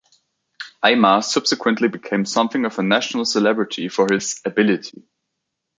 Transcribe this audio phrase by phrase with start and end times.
[0.83, 5.03] Aymar subsequently became something of a national celebrity for his "ability".